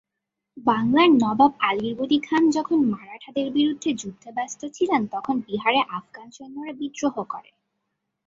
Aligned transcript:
বাংলার 0.57 1.09
নবাব 1.15 1.51
আলীবর্দী 1.61 2.19
খান 2.19 2.43
যখন 2.51 2.77
মারাঠাদের 2.91 3.47
বিরুদ্ধে 3.51 3.89
যুদ্ধে 3.93 4.29
ব্যস্ত 4.31 4.61
ছিলেন, 4.73 5.01
তখন 5.07 5.35
বিহারে 5.47 5.79
আফগান 5.97 6.27
সৈন্যরা 6.31 6.73
বিদ্রোহ 6.73 7.15
করে। 7.23 7.51